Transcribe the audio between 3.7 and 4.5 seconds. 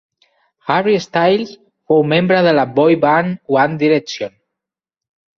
Direction.